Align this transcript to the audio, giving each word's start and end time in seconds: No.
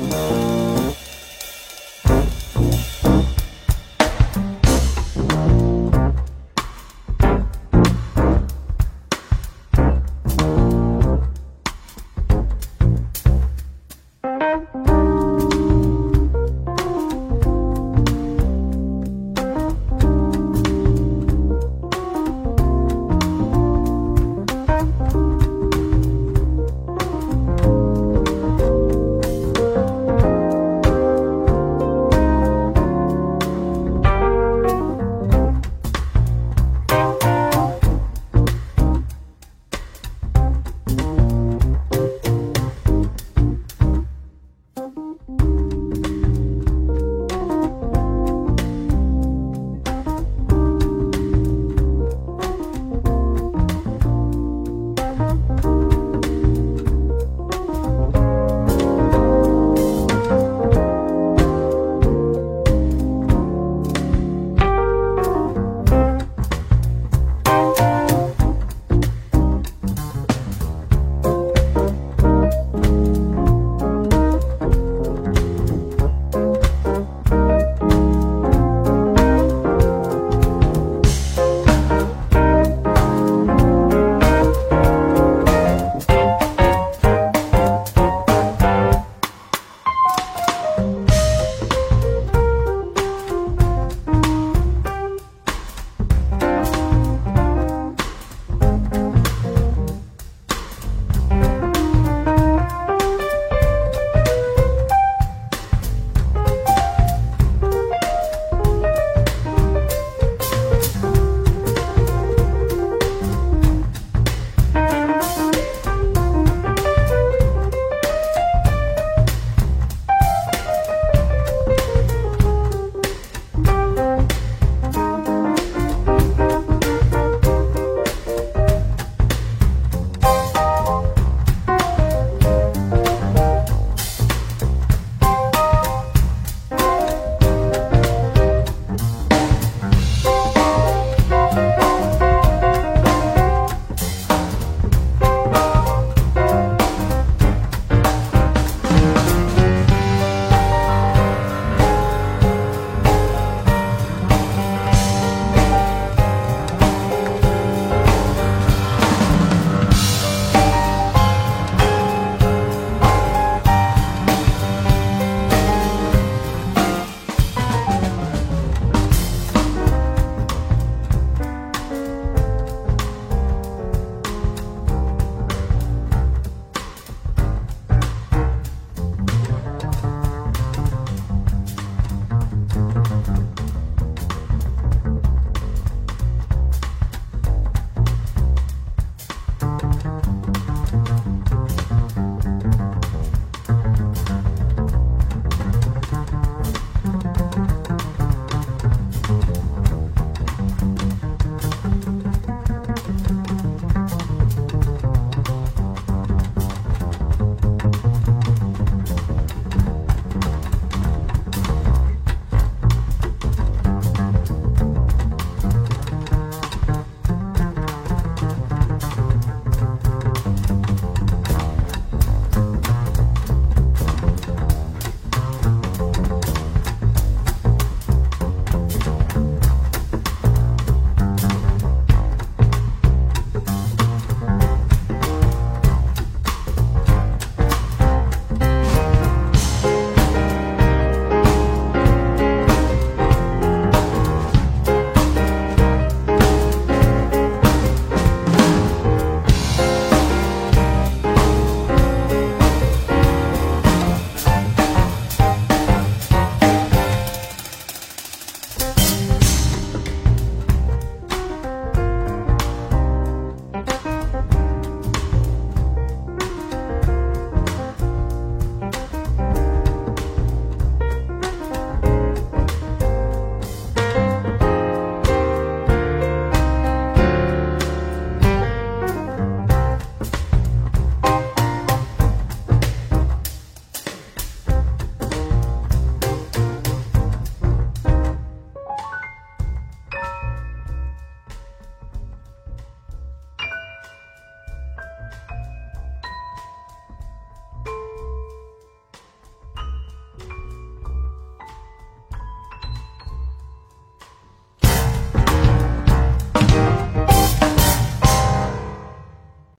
No. 0.00 0.37